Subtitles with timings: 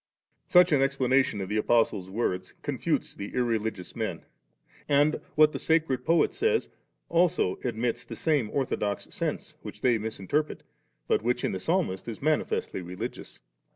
[0.47, 0.53] 46.
[0.53, 4.25] Such an explanation of the Apostle's words confutes the irreligious men;
[4.89, 6.65] and what the sacred poet says
[7.11, 10.63] admits also the same ortho dox sense, which they misinterpret,
[11.07, 13.41] but which in the Psalmist is manifestly religious.